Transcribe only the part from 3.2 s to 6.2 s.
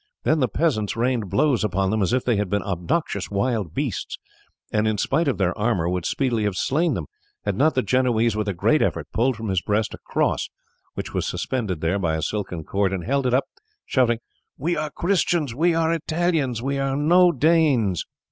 wild beasts, and in spite of their armour would